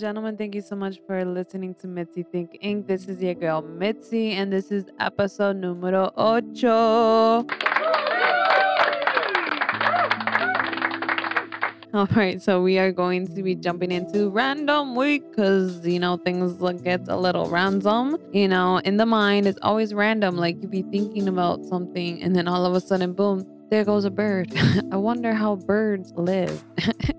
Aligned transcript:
Gentlemen. 0.00 0.38
Thank 0.38 0.54
you 0.54 0.62
so 0.62 0.74
much 0.76 0.98
for 1.06 1.22
listening 1.26 1.74
to 1.74 1.86
Mitzy 1.86 2.24
Thinking 2.32 2.84
This 2.84 3.06
is 3.06 3.20
your 3.20 3.34
girl 3.34 3.62
Mitzy, 3.62 4.32
and 4.32 4.50
this 4.50 4.72
is 4.72 4.86
episode 4.98 5.56
numero 5.56 6.10
ocho. 6.16 7.44
All 11.92 12.06
right, 12.16 12.40
so 12.40 12.62
we 12.62 12.78
are 12.78 12.92
going 12.92 13.26
to 13.34 13.42
be 13.42 13.54
jumping 13.54 13.92
into 13.92 14.30
random 14.30 14.94
week 14.94 15.28
because 15.28 15.86
you 15.86 15.98
know 15.98 16.16
things 16.16 16.54
get 16.80 17.06
a 17.08 17.16
little 17.18 17.50
random. 17.50 18.16
You 18.32 18.48
know, 18.48 18.78
in 18.78 18.96
the 18.96 19.04
mind, 19.04 19.46
it's 19.46 19.58
always 19.60 19.92
random. 19.92 20.38
Like 20.38 20.62
you 20.62 20.68
be 20.68 20.80
thinking 20.80 21.28
about 21.28 21.66
something, 21.66 22.22
and 22.22 22.34
then 22.34 22.48
all 22.48 22.64
of 22.64 22.72
a 22.74 22.80
sudden, 22.80 23.12
boom, 23.12 23.46
there 23.68 23.84
goes 23.84 24.06
a 24.06 24.10
bird. 24.10 24.50
I 24.92 24.96
wonder 24.96 25.34
how 25.34 25.56
birds 25.56 26.14
live. 26.16 26.64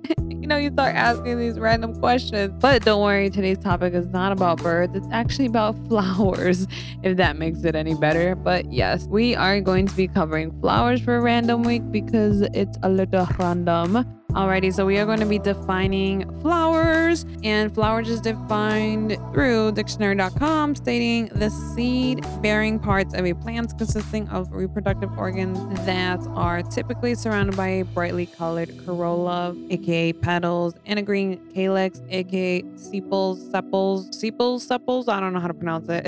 you 0.52 0.58
know, 0.58 0.64
you 0.64 0.72
start 0.74 0.96
asking 0.98 1.40
these 1.40 1.58
random 1.58 1.98
questions. 1.98 2.54
But 2.60 2.84
don't 2.84 3.02
worry, 3.02 3.30
today's 3.30 3.58
topic 3.58 3.94
is 3.94 4.08
not 4.08 4.34
about 4.34 4.62
birds. 4.62 4.94
It's 4.98 5.08
actually 5.10 5.46
about 5.46 5.78
flowers, 5.88 6.68
if 7.04 7.16
that 7.16 7.38
makes 7.38 7.64
it 7.64 7.74
any 7.74 7.96
better. 7.96 8.36
But 8.36 8.70
yes, 8.70 9.08
we 9.08 9.34
are 9.34 9.62
going 9.62 9.88
to 9.88 9.96
be 9.96 10.10
covering 10.10 10.52
flowers 10.60 11.00
for 11.00 11.22
random 11.22 11.64
week 11.64 11.90
because 11.90 12.42
it's 12.54 12.78
a 12.84 12.90
little 12.90 13.26
random. 13.40 14.21
Alrighty, 14.32 14.74
so 14.74 14.86
we 14.86 14.98
are 14.98 15.06
going 15.06 15.20
to 15.20 15.26
be 15.26 15.40
defining 15.40 16.40
flowers, 16.40 17.26
and 17.44 17.74
flowers 17.76 18.10
is 18.10 18.22
defined 18.22 19.18
through 19.34 19.74
dictionary.com, 19.74 20.74
stating 20.76 21.26
the 21.36 21.50
seed 21.50 22.26
bearing 22.42 22.80
parts 22.80 23.14
of 23.14 23.26
a 23.26 23.34
plant 23.34 23.78
consisting 23.78 24.30
of 24.30 24.50
reproductive 24.54 25.12
organs 25.18 25.60
that 25.86 26.26
are 26.30 26.62
typically 26.62 27.14
surrounded 27.14 27.58
by 27.58 27.68
a 27.68 27.84
brightly 27.84 28.26
colored 28.26 28.72
corolla, 28.86 29.54
aka 29.70 30.14
petals, 30.14 30.76
and 30.86 30.98
a 30.98 31.02
green 31.02 31.38
calyx, 31.54 32.02
aka 32.10 32.64
sepals, 32.78 33.52
sepals, 33.52 34.18
sepals, 34.18 34.66
sepals. 34.66 35.10
I 35.10 35.20
don't 35.20 35.34
know 35.34 35.42
how 35.42 35.48
to 35.48 35.54
pronounce 35.54 35.90
it, 35.90 36.08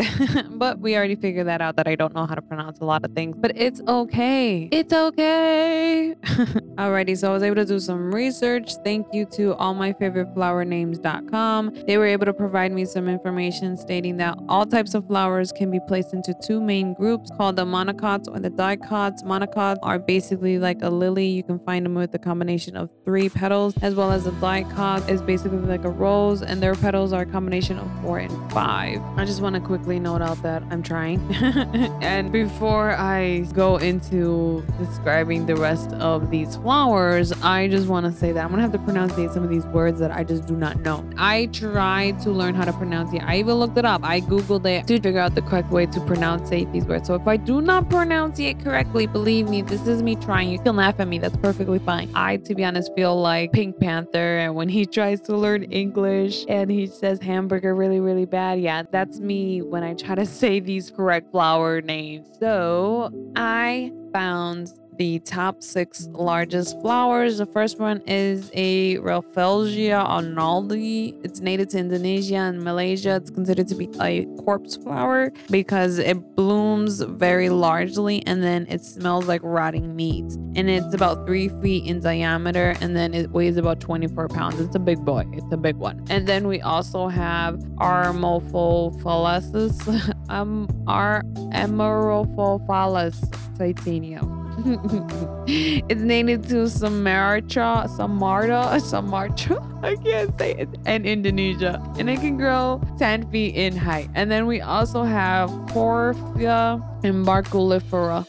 but 0.57 0.79
we 0.79 0.95
already 0.95 1.15
figured 1.15 1.47
that 1.47 1.59
out 1.59 1.75
that 1.75 1.89
I 1.89 1.95
don't 1.95 2.15
know 2.15 2.25
how 2.25 2.35
to 2.35 2.41
pronounce 2.41 2.79
a 2.79 2.85
lot 2.85 3.03
of 3.03 3.11
things, 3.11 3.35
but 3.37 3.51
it's 3.57 3.81
okay. 3.85 4.69
It's 4.71 4.93
okay. 4.93 6.15
Alrighty, 6.23 7.17
so 7.17 7.31
I 7.31 7.33
was 7.33 7.43
able 7.43 7.57
to 7.57 7.65
do 7.65 7.79
some 7.79 8.12
research. 8.13 8.75
Thank 8.83 9.07
you 9.13 9.25
to 9.25 9.55
allmyfavoriteflowernames.com. 9.55 11.83
They 11.87 11.97
were 11.97 12.05
able 12.05 12.25
to 12.25 12.33
provide 12.33 12.71
me 12.71 12.85
some 12.85 13.09
information 13.09 13.75
stating 13.75 14.17
that 14.17 14.37
all 14.47 14.65
types 14.65 14.93
of 14.93 15.05
flowers 15.07 15.51
can 15.51 15.71
be 15.71 15.79
placed 15.87 16.13
into 16.13 16.33
two 16.45 16.61
main 16.61 16.93
groups 16.93 17.31
called 17.35 17.55
the 17.55 17.65
monocots 17.65 18.27
or 18.33 18.39
the 18.39 18.49
dicots. 18.49 19.23
Monocots 19.23 19.77
are 19.83 19.99
basically 19.99 20.59
like 20.59 20.81
a 20.81 20.89
lily. 20.89 21.27
You 21.27 21.43
can 21.43 21.59
find 21.59 21.85
them 21.85 21.95
with 21.95 22.13
a 22.13 22.19
combination 22.19 22.77
of 22.77 22.89
three 23.05 23.29
petals, 23.29 23.73
as 23.81 23.95
well 23.95 24.11
as 24.11 24.27
a 24.27 24.31
dicot 24.33 25.09
is 25.09 25.21
basically 25.21 25.57
like 25.57 25.83
a 25.83 25.89
rose, 25.89 26.41
and 26.41 26.61
their 26.61 26.75
petals 26.75 27.13
are 27.13 27.23
a 27.23 27.25
combination 27.25 27.79
of 27.79 27.89
four 28.01 28.19
and 28.19 28.51
five. 28.51 29.01
I 29.17 29.25
just 29.25 29.41
want 29.41 29.55
to 29.55 29.61
quickly 29.61 29.99
note 29.99 30.21
out 30.21 30.41
that 30.43 30.63
I'm 30.69 30.83
trying. 30.83 31.19
and 32.01 32.31
before 32.31 32.91
I 32.91 33.39
go 33.53 33.77
into 33.77 34.63
describing 34.79 35.45
the 35.45 35.55
rest 35.55 35.91
of 35.93 36.29
these 36.29 36.55
flowers, 36.57 37.31
I 37.41 37.67
just 37.67 37.87
want 37.87 38.02
to 38.11 38.17
say 38.17 38.31
that 38.31 38.43
I'm 38.43 38.49
gonna 38.49 38.61
have 38.61 38.71
to 38.71 38.79
pronounce 38.79 39.13
some 39.13 39.43
of 39.43 39.49
these 39.49 39.65
words 39.67 39.99
that 39.99 40.11
I 40.11 40.23
just 40.23 40.45
do 40.45 40.55
not 40.55 40.79
know. 40.81 41.07
I 41.17 41.47
tried 41.47 42.19
to 42.21 42.31
learn 42.31 42.55
how 42.55 42.65
to 42.65 42.73
pronounce 42.73 43.13
it. 43.13 43.21
I 43.23 43.37
even 43.37 43.55
looked 43.55 43.77
it 43.77 43.85
up. 43.85 44.03
I 44.03 44.21
googled 44.21 44.65
it 44.65 44.87
to 44.87 44.99
figure 44.99 45.19
out 45.19 45.35
the 45.35 45.41
correct 45.41 45.71
way 45.71 45.85
to 45.85 45.99
pronounce 46.01 46.49
these 46.49 46.85
words. 46.85 47.07
So 47.07 47.15
if 47.15 47.27
I 47.27 47.37
do 47.37 47.61
not 47.61 47.89
pronounce 47.89 48.39
it 48.39 48.59
correctly, 48.59 49.07
believe 49.07 49.49
me, 49.49 49.61
this 49.61 49.87
is 49.87 50.03
me 50.03 50.15
trying. 50.15 50.49
You 50.49 50.59
can 50.59 50.75
laugh 50.75 50.99
at 50.99 51.07
me. 51.07 51.19
That's 51.19 51.37
perfectly 51.37 51.79
fine. 51.79 52.11
I, 52.15 52.37
to 52.37 52.55
be 52.55 52.63
honest, 52.63 52.93
feel 52.95 53.19
like 53.19 53.51
Pink 53.51 53.79
Panther, 53.79 54.37
and 54.37 54.55
when 54.55 54.69
he 54.69 54.85
tries 54.93 55.21
to 55.21 55.37
learn 55.37 55.63
English 55.63 56.45
and 56.47 56.69
he 56.69 56.87
says 56.87 57.19
hamburger 57.19 57.75
really, 57.75 57.99
really 57.99 58.25
bad. 58.25 58.59
Yeah, 58.59 58.83
that's 58.91 59.19
me 59.19 59.61
when 59.61 59.83
I 59.83 59.93
try 59.93 60.15
to 60.15 60.25
say 60.41 60.59
these 60.59 60.91
correct 60.91 61.31
flower 61.31 61.81
names. 61.81 62.27
So 62.39 63.11
I 63.35 63.91
found 64.13 64.69
the 64.97 65.19
top 65.19 65.63
six 65.63 66.07
largest 66.11 66.79
flowers. 66.81 67.37
The 67.37 67.45
first 67.45 67.79
one 67.79 68.01
is 68.07 68.51
a 68.53 68.97
Rafflesia 68.97 70.05
arnoldi. 70.07 71.19
It's 71.23 71.39
native 71.39 71.69
to 71.69 71.79
Indonesia 71.79 72.35
and 72.35 72.61
Malaysia. 72.63 73.15
It's 73.15 73.29
considered 73.29 73.67
to 73.69 73.75
be 73.75 73.89
a 74.01 74.25
corpse 74.43 74.75
flower 74.75 75.31
because 75.49 75.99
it 75.99 76.35
blooms 76.35 76.99
very 77.01 77.49
largely 77.49 78.25
and 78.27 78.43
then 78.43 78.65
it 78.69 78.83
smells 78.83 79.27
like 79.27 79.41
rotting 79.43 79.95
meat. 79.95 80.25
And 80.55 80.69
it's 80.69 80.93
about 80.93 81.25
three 81.25 81.49
feet 81.61 81.85
in 81.85 81.99
diameter 81.99 82.75
and 82.81 82.95
then 82.95 83.13
it 83.13 83.31
weighs 83.31 83.57
about 83.57 83.79
24 83.79 84.27
pounds. 84.29 84.59
It's 84.59 84.75
a 84.75 84.79
big 84.79 84.99
boy. 84.99 85.25
It's 85.33 85.51
a 85.51 85.57
big 85.57 85.75
one. 85.75 86.05
And 86.09 86.27
then 86.27 86.47
we 86.47 86.61
also 86.61 87.07
have 87.07 87.55
Armophophalis, 87.77 90.13
um, 90.29 90.67
our 90.87 91.23
Emeropophalis 91.53 93.19
titanium. 93.57 94.32
it's 95.47 96.01
native 96.01 96.47
to 96.47 96.63
Samarcha, 96.65 97.85
Samarta, 97.97 98.79
Samarcha. 98.79 99.59
I 99.83 99.97
can't 99.97 100.37
say 100.39 100.53
it. 100.53 100.69
And 100.85 101.05
Indonesia. 101.05 101.81
And 101.99 102.09
it 102.09 102.21
can 102.21 102.37
grow 102.37 102.81
10 102.97 103.29
feet 103.29 103.55
in 103.55 103.75
height. 103.75 104.09
And 104.15 104.31
then 104.31 104.45
we 104.45 104.61
also 104.61 105.03
have 105.03 105.49
Porphia 105.67 106.81
embarculifera. 107.03 108.25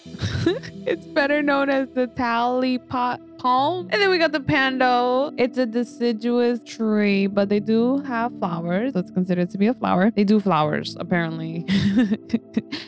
it's 0.87 1.07
better 1.07 1.41
known 1.41 1.71
as 1.71 1.89
the 1.95 2.09
tally 2.09 2.79
pot 2.79 3.21
palm. 3.39 3.89
And 3.93 4.03
then 4.03 4.11
we 4.11 4.19
got 4.19 4.33
the 4.33 4.41
pando. 4.41 5.33
It's 5.39 5.57
a 5.57 5.67
deciduous 5.67 6.65
tree, 6.65 7.29
but 7.29 7.49
they 7.49 7.61
do 7.61 7.99
have 7.99 8.37
flowers. 8.41 8.93
So 8.93 8.99
it's 8.99 9.13
considered 9.13 9.51
to 9.51 9.59
be 9.59 9.69
a 9.69 9.75
flower. 9.75 10.11
They 10.11 10.25
do 10.25 10.41
flowers, 10.41 10.97
apparently. 10.99 11.65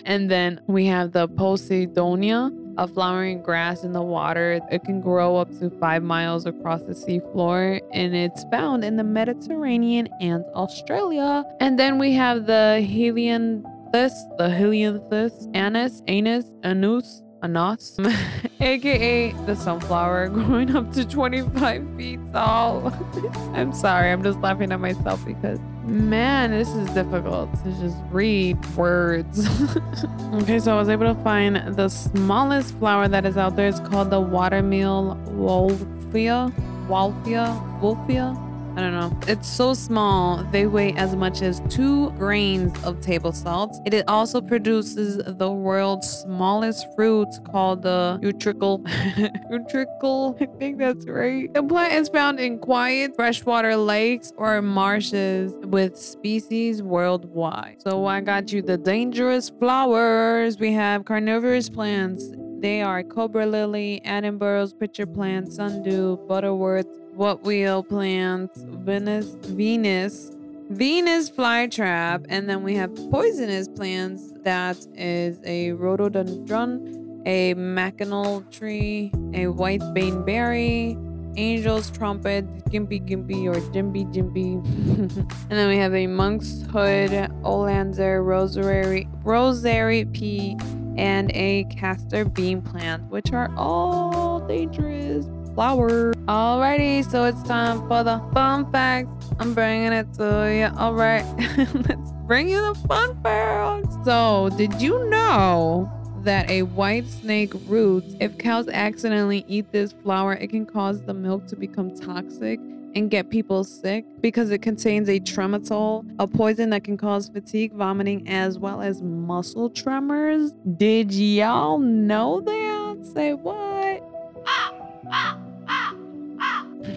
and 0.04 0.28
then 0.28 0.60
we 0.66 0.86
have 0.86 1.12
the 1.12 1.28
Posidonia 1.28 2.50
a 2.78 2.86
flowering 2.86 3.42
grass 3.42 3.82
in 3.84 3.92
the 3.92 4.02
water. 4.02 4.60
It 4.70 4.84
can 4.84 5.00
grow 5.00 5.36
up 5.36 5.50
to 5.58 5.70
five 5.70 6.02
miles 6.02 6.46
across 6.46 6.82
the 6.82 6.92
seafloor 6.92 7.80
and 7.92 8.14
it's 8.14 8.44
found 8.50 8.84
in 8.84 8.96
the 8.96 9.04
Mediterranean 9.04 10.08
and 10.20 10.44
Australia. 10.54 11.44
And 11.60 11.78
then 11.78 11.98
we 11.98 12.12
have 12.12 12.46
the 12.46 12.86
Helianthus, 12.86 14.12
the 14.38 14.48
Helianthus 14.48 15.48
anus, 15.54 16.02
anus, 16.06 16.52
anus, 16.64 17.22
anas, 17.42 17.98
aka 18.60 19.32
the 19.46 19.54
sunflower, 19.54 20.28
growing 20.34 20.74
up 20.76 20.92
to 20.92 21.06
25 21.06 21.96
feet 21.96 22.20
tall. 22.32 22.92
I'm 23.54 23.72
sorry, 23.72 24.10
I'm 24.10 24.22
just 24.22 24.40
laughing 24.40 24.72
at 24.72 24.80
myself 24.80 25.24
because 25.24 25.58
man, 25.86 26.50
this 26.50 26.68
is 26.68 26.88
difficult 26.90 27.52
to 27.62 27.72
just 27.80 27.96
read 28.10 28.64
words. 28.76 29.46
okay, 30.34 30.58
so 30.58 30.74
I 30.74 30.78
was 30.78 30.88
able 30.88 31.14
to 31.14 31.20
find 31.22 31.56
the 31.76 31.88
smallest 31.88 32.76
flower 32.78 33.08
that 33.08 33.24
is 33.24 33.36
out 33.36 33.56
there. 33.56 33.68
It's 33.68 33.80
called 33.80 34.10
the 34.10 34.20
watermill 34.20 35.18
wolffia. 35.26 36.52
Wolfia? 36.88 37.80
Wolfia? 37.80 38.45
I 38.76 38.80
don't 38.82 38.92
know. 38.92 39.18
It's 39.26 39.48
so 39.48 39.72
small, 39.72 40.44
they 40.52 40.66
weigh 40.66 40.92
as 40.92 41.16
much 41.16 41.40
as 41.40 41.62
two 41.70 42.10
grains 42.10 42.72
of 42.84 43.00
table 43.00 43.32
salt. 43.32 43.74
It 43.86 44.06
also 44.06 44.42
produces 44.42 45.16
the 45.16 45.50
world's 45.50 46.06
smallest 46.06 46.86
fruit 46.94 47.28
called 47.50 47.82
the 47.82 48.20
utricle. 48.22 48.84
utricle, 49.50 50.36
I 50.42 50.58
think 50.58 50.76
that's 50.76 51.06
right. 51.06 51.52
The 51.54 51.62
plant 51.62 51.94
is 51.94 52.10
found 52.10 52.38
in 52.38 52.58
quiet 52.58 53.16
freshwater 53.16 53.76
lakes 53.76 54.30
or 54.36 54.60
marshes 54.60 55.54
with 55.62 55.96
species 55.96 56.82
worldwide. 56.82 57.80
So 57.80 58.04
I 58.04 58.20
got 58.20 58.52
you 58.52 58.60
the 58.60 58.76
dangerous 58.76 59.48
flowers. 59.48 60.58
We 60.58 60.72
have 60.72 61.06
carnivorous 61.06 61.70
plants. 61.70 62.30
They 62.58 62.82
are 62.82 63.02
cobra 63.02 63.46
lily, 63.46 64.00
Attenborough's 64.04 64.72
pitcher 64.72 65.06
plant, 65.06 65.52
sundew, 65.52 66.16
butterworth, 66.26 66.86
what 67.16 67.42
wheel 67.44 67.82
plants, 67.82 68.62
Venus, 68.62 69.36
Venus, 69.46 70.30
Venus 70.68 71.30
flytrap, 71.30 72.26
and 72.28 72.48
then 72.48 72.62
we 72.62 72.74
have 72.74 72.94
poisonous 73.10 73.68
plants. 73.68 74.34
That 74.42 74.76
is 74.94 75.40
a 75.44 75.72
rhododendron, 75.72 77.22
a 77.24 77.54
mackinaw 77.54 78.50
tree, 78.50 79.12
a 79.32 79.46
white 79.46 79.80
baneberry, 79.80 81.02
angel's 81.38 81.90
trumpet, 81.90 82.44
gimpy 82.66 83.00
gimpy 83.00 83.46
or 83.46 83.60
jimpy 83.72 84.12
jimpy. 84.12 84.62
and 85.18 85.50
then 85.50 85.68
we 85.68 85.78
have 85.78 85.94
a 85.94 86.06
monk's 86.06 86.62
hood, 86.70 87.32
oleander, 87.44 88.22
rosary, 88.22 89.08
rosary 89.22 90.04
pea, 90.04 90.56
and 90.98 91.30
a 91.34 91.64
castor 91.64 92.26
bean 92.26 92.60
plant, 92.60 93.02
which 93.10 93.32
are 93.32 93.50
all 93.56 94.40
dangerous 94.40 95.26
flower. 95.56 96.12
Alrighty, 96.28 97.02
so 97.10 97.24
it's 97.24 97.42
time 97.44 97.78
for 97.88 98.04
the 98.04 98.22
fun 98.34 98.70
facts. 98.70 99.08
I'm 99.40 99.54
bringing 99.54 99.90
it 99.92 100.12
to 100.14 100.52
you. 100.54 100.78
All 100.78 100.92
right, 100.92 101.24
let's 101.74 102.12
bring 102.26 102.50
you 102.50 102.60
the 102.60 102.74
fun 102.86 103.18
facts. 103.22 103.96
So, 104.04 104.50
did 104.58 104.82
you 104.82 105.08
know 105.08 105.90
that 106.24 106.50
a 106.50 106.62
white 106.62 107.06
snake 107.06 107.54
root, 107.68 108.04
if 108.20 108.36
cows 108.36 108.68
accidentally 108.68 109.46
eat 109.48 109.72
this 109.72 109.92
flower, 109.92 110.34
it 110.34 110.50
can 110.50 110.66
cause 110.66 111.00
the 111.02 111.14
milk 111.14 111.46
to 111.46 111.56
become 111.56 111.96
toxic 111.96 112.60
and 112.94 113.10
get 113.10 113.30
people 113.30 113.64
sick 113.64 114.04
because 114.20 114.50
it 114.50 114.60
contains 114.60 115.08
a 115.08 115.18
tremetol, 115.20 116.04
a 116.18 116.26
poison 116.26 116.68
that 116.68 116.84
can 116.84 116.98
cause 116.98 117.30
fatigue, 117.30 117.72
vomiting, 117.72 118.28
as 118.28 118.58
well 118.58 118.82
as 118.82 119.00
muscle 119.00 119.70
tremors. 119.70 120.52
Did 120.76 121.14
y'all 121.14 121.78
know 121.78 122.42
that? 122.42 123.06
Say 123.14 123.32
what? 123.32 124.02
Ah, 124.46 124.74
ah. 125.10 125.45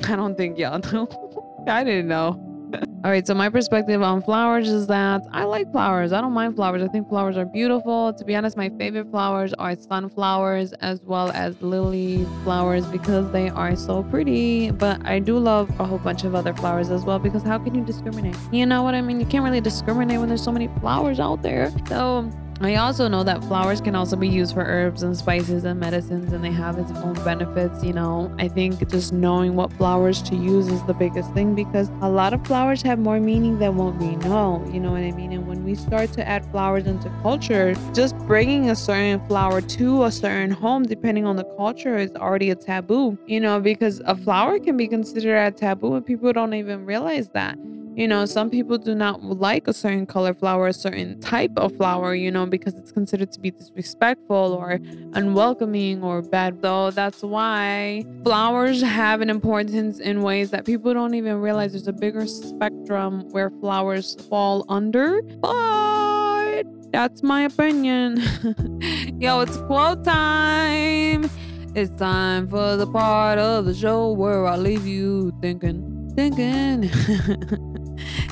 I 0.10 0.16
don't 0.16 0.36
think 0.36 0.58
y'all 0.58 0.80
know. 0.80 1.64
I 1.68 1.84
didn't 1.84 2.08
know. 2.08 2.46
All 3.04 3.12
right, 3.12 3.26
so 3.26 3.34
my 3.34 3.50
perspective 3.50 4.02
on 4.02 4.22
flowers 4.22 4.70
is 4.70 4.88
that 4.88 5.22
I 5.32 5.44
like 5.44 5.72
flowers. 5.72 6.12
I 6.12 6.20
don't 6.22 6.34
mind 6.34 6.56
flowers. 6.56 6.82
I 6.82 6.88
think 6.88 7.08
flowers 7.10 7.38
are 7.38 7.46
beautiful. 7.46 8.14
To 8.14 8.26
be 8.26 8.36
honest, 8.36 8.58
my 8.58 8.70
favorite 8.70 9.10
flowers 9.10 9.54
are 9.54 9.76
sunflowers 9.76 10.74
as 10.74 11.02
well 11.04 11.32
as 11.32 11.60
lily 11.62 12.26
flowers 12.44 12.86
because 12.88 13.32
they 13.32 13.50
are 13.50 13.76
so 13.76 14.04
pretty. 14.04 14.72
But 14.72 15.06
I 15.06 15.20
do 15.20 15.38
love 15.38 15.70
a 15.80 15.86
whole 15.86 16.00
bunch 16.00 16.24
of 16.24 16.36
other 16.36 16.54
flowers 16.54 16.90
as 16.90 17.04
well 17.06 17.20
because 17.20 17.44
how 17.44 17.60
can 17.60 17.76
you 17.76 17.84
discriminate? 17.86 18.36
You 18.52 18.66
know 18.66 18.84
what 18.84 18.96
I 18.96 19.02
mean? 19.02 19.20
You 19.20 19.26
can't 19.26 19.44
really 19.44 19.62
discriminate 19.62 20.20
when 20.20 20.28
there's 20.28 20.44
so 20.44 20.52
many 20.52 20.68
flowers 20.80 21.20
out 21.20 21.42
there. 21.42 21.72
So 21.88 22.30
I 22.62 22.76
also 22.76 23.08
know 23.08 23.24
that 23.24 23.42
flowers 23.46 23.80
can 23.80 23.96
also 23.96 24.18
be 24.18 24.28
used 24.28 24.54
for 24.54 24.66
herbs 24.66 25.02
and 25.02 25.16
spices 25.16 25.64
and 25.64 25.80
medicines, 25.80 26.34
and 26.34 26.44
they 26.44 26.52
have 26.52 26.78
its 26.78 26.92
own 26.92 27.14
benefits. 27.24 27.86
You 27.86 27.94
know, 27.94 28.36
I 28.38 28.50
think 28.50 28.86
just 28.90 29.14
knowing 29.14 29.56
what 29.56 29.72
flowers 29.72 30.22
to 30.24 30.36
use 30.36 30.68
is 30.68 30.84
the 30.84 30.94
biggest 30.94 31.34
thing 31.34 31.56
because 31.56 31.90
a 32.02 32.10
lot 32.10 32.34
of 32.34 32.46
flowers 32.46 32.82
have 32.82 33.00
more 33.00 33.22
meaning 33.22 33.60
than 33.60 33.78
what 33.78 33.96
we 33.96 34.18
know. 34.18 34.62
You 34.74 34.82
know 34.82 34.92
what 34.92 35.04
I 35.04 35.12
mean? 35.12 35.32
And 35.32 35.48
when 35.48 35.64
we 35.64 35.74
start 35.74 36.12
to 36.14 36.28
add 36.28 36.46
flowers 36.52 36.86
into 36.86 37.10
culture, 37.22 37.76
just 37.94 38.18
bringing 38.28 38.70
a 38.70 38.76
certain 38.76 39.26
flower 39.28 39.62
to 39.62 40.04
a 40.04 40.12
certain 40.12 40.52
home, 40.52 40.84
depending 40.84 41.26
on 41.26 41.38
the 41.38 41.46
culture, 41.56 41.98
is 41.98 42.12
already 42.18 42.50
a 42.50 42.56
taboo. 42.56 43.18
You 43.26 43.40
know, 43.40 43.62
because 43.62 44.02
a 44.04 44.18
flower 44.18 44.60
can 44.60 44.76
be 44.76 44.90
considered 44.90 45.38
a 45.38 45.52
taboo, 45.52 45.96
and 45.96 46.06
people 46.06 46.34
don't 46.34 46.54
even 46.54 46.86
realize 46.86 47.30
that. 47.30 47.58
You 47.96 48.08
know, 48.08 48.26
some 48.26 48.50
people 48.50 48.78
do 48.78 48.96
not 48.96 49.22
like 49.24 49.68
a 49.68 49.74
certain 49.74 50.06
color 50.06 50.34
flower, 50.34 50.68
a 50.68 50.74
certain 50.74 51.20
type 51.20 51.52
of 51.58 51.76
flower, 51.76 52.16
you 52.16 52.32
know, 52.32 52.46
because 52.46 52.76
it's 52.76 52.92
considered 52.92 53.32
to 53.34 53.40
be 53.40 53.52
disrespectful 53.52 54.54
or 54.54 54.80
unwelcoming 55.14 56.04
or 56.04 56.22
bad. 56.22 56.60
So 56.62 56.92
that's 56.92 57.22
why 57.22 58.06
flowers 58.24 58.82
have 58.82 59.22
an 59.22 59.30
importance 59.30 60.00
in 60.00 60.22
ways 60.22 60.52
that 60.52 60.66
people 60.66 60.94
don't 60.94 61.14
even 61.14 61.42
realize 61.42 61.74
there's 61.74 61.88
a 61.88 61.94
bigger 61.94 62.26
spectrum 62.26 63.30
where 63.32 63.50
flowers 63.50 64.16
fall 64.30 64.66
under. 64.70 65.22
But 65.22 66.64
that's 66.92 67.22
my 67.22 67.44
opinion. 67.44 68.18
Yo, 69.20 69.42
it's 69.42 69.58
quote 69.58 70.04
time. 70.04 71.30
It's 71.76 71.96
time 71.98 72.48
for 72.48 72.78
the 72.78 72.88
part 72.88 73.38
of 73.38 73.66
the 73.66 73.74
show 73.74 74.12
where 74.12 74.48
I 74.48 74.58
leave 74.58 74.88
you 74.88 75.32
thinking, 75.42 76.12
thinking. 76.16 76.90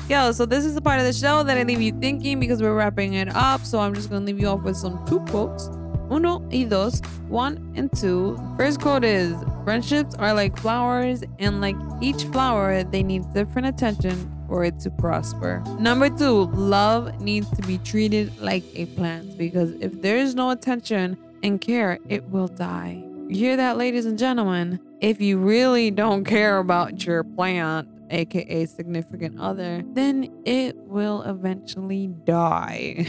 Yo, 0.08 0.32
so 0.32 0.46
this 0.46 0.64
is 0.64 0.74
the 0.74 0.80
part 0.80 0.98
of 0.98 1.04
the 1.04 1.12
show 1.12 1.42
that 1.42 1.58
I 1.58 1.64
leave 1.64 1.82
you 1.82 1.92
thinking 2.00 2.40
because 2.40 2.62
we're 2.62 2.74
wrapping 2.74 3.12
it 3.12 3.28
up. 3.34 3.62
So 3.66 3.78
I'm 3.78 3.92
just 3.92 4.08
gonna 4.08 4.24
leave 4.24 4.40
you 4.40 4.46
off 4.46 4.62
with 4.62 4.78
some 4.78 5.04
two 5.06 5.20
quotes. 5.26 5.68
Uno 6.10 6.38
y 6.50 6.64
dos, 6.64 7.02
one 7.28 7.74
and 7.76 7.92
two. 7.94 8.38
First 8.56 8.80
quote 8.80 9.04
is 9.04 9.36
Friendships 9.64 10.14
are 10.14 10.32
like 10.32 10.58
flowers, 10.58 11.22
and 11.38 11.60
like 11.60 11.76
each 12.00 12.24
flower, 12.24 12.84
they 12.84 13.02
need 13.02 13.22
different 13.34 13.68
attention 13.68 14.32
for 14.48 14.64
it 14.64 14.80
to 14.80 14.90
prosper. 14.90 15.62
Number 15.78 16.08
two, 16.08 16.46
love 16.54 17.20
needs 17.20 17.50
to 17.50 17.60
be 17.60 17.76
treated 17.76 18.32
like 18.40 18.64
a 18.74 18.86
plant 18.86 19.36
because 19.36 19.72
if 19.72 20.00
there 20.00 20.16
is 20.16 20.34
no 20.34 20.48
attention 20.48 21.18
and 21.42 21.60
care, 21.60 21.98
it 22.08 22.24
will 22.30 22.48
die. 22.48 23.04
You 23.28 23.36
hear 23.36 23.56
that, 23.58 23.76
ladies 23.76 24.06
and 24.06 24.18
gentlemen? 24.18 24.80
If 25.02 25.20
you 25.20 25.36
really 25.36 25.90
don't 25.90 26.24
care 26.24 26.56
about 26.56 27.04
your 27.04 27.24
plant, 27.24 27.88
aka 28.10 28.66
significant 28.66 29.38
other, 29.40 29.82
then 29.92 30.28
it 30.44 30.76
will 30.76 31.22
eventually 31.22 32.08
die. 32.24 33.06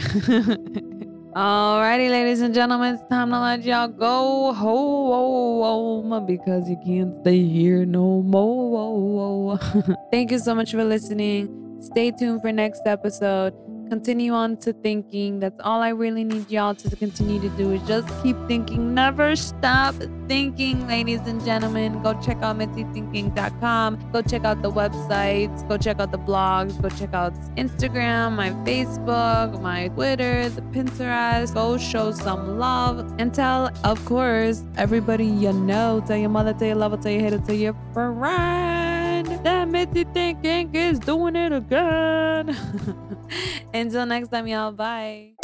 Alrighty, 1.34 2.10
ladies 2.10 2.40
and 2.40 2.52
gentlemen, 2.52 2.94
it's 2.94 3.04
time 3.08 3.30
to 3.30 3.40
let 3.40 3.62
y'all 3.62 3.86
go 3.86 4.52
home 4.52 6.26
because 6.26 6.68
you 6.68 6.76
can't 6.84 7.20
stay 7.20 7.44
here 7.44 7.86
no 7.86 8.20
more. 8.22 9.58
Thank 10.10 10.32
you 10.32 10.40
so 10.40 10.56
much 10.56 10.72
for 10.72 10.84
listening. 10.84 11.78
Stay 11.80 12.10
tuned 12.10 12.42
for 12.42 12.50
next 12.50 12.82
episode 12.84 13.54
continue 13.90 14.32
on 14.32 14.56
to 14.58 14.72
thinking. 14.72 15.40
That's 15.40 15.60
all 15.62 15.82
I 15.82 15.88
really 15.88 16.22
need 16.22 16.48
y'all 16.50 16.74
to 16.76 16.96
continue 16.96 17.40
to 17.40 17.48
do 17.50 17.72
is 17.72 17.82
just 17.82 18.08
keep 18.22 18.36
thinking. 18.46 18.94
Never 18.94 19.34
stop 19.34 19.94
thinking, 20.28 20.86
ladies 20.86 21.20
and 21.26 21.44
gentlemen. 21.44 22.00
Go 22.02 22.14
check 22.22 22.38
out 22.40 22.56
mitzythinking.com. 22.56 24.10
Go 24.12 24.22
check 24.22 24.44
out 24.44 24.62
the 24.62 24.70
websites. 24.70 25.68
Go 25.68 25.76
check 25.76 25.98
out 25.98 26.12
the 26.12 26.18
blogs. 26.18 26.80
Go 26.80 26.88
check 26.88 27.12
out 27.12 27.34
Instagram, 27.56 28.36
my 28.36 28.50
Facebook, 28.64 29.60
my 29.60 29.88
Twitter, 29.88 30.48
the 30.48 30.62
Pinterest. 30.62 31.52
Go 31.52 31.76
show 31.76 32.12
some 32.12 32.58
love 32.58 33.12
and 33.18 33.34
tell, 33.34 33.70
of 33.82 34.02
course, 34.04 34.64
everybody 34.76 35.26
you 35.26 35.52
know. 35.52 36.02
Tell 36.06 36.16
your 36.16 36.30
mother, 36.30 36.52
tell 36.52 36.68
your 36.68 36.76
lover, 36.76 36.96
tell 36.96 37.12
your 37.12 37.22
hater, 37.22 37.38
tell 37.38 37.56
your 37.56 37.74
friend 37.92 38.20
that 39.42 39.68
Mitzy 39.68 40.12
Thinking 40.12 40.74
is 40.74 40.98
doing 40.98 41.36
it 41.36 41.52
again. 41.52 42.56
Until 43.74 44.06
next 44.06 44.28
time, 44.28 44.46
y'all. 44.46 44.72
Bye. 44.72 45.39